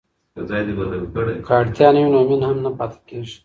[1.45, 3.35] که اړتیا نه وي نو مینه هم نه پاتې کیږي.